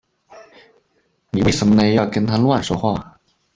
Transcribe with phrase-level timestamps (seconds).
[1.29, 3.19] 妳为什呢要跟他乱说话